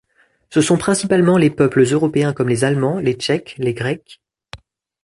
[0.49, 4.19] Ce sont principalement les peuples européens comme les Allemands, les Tchèques, les Grecs...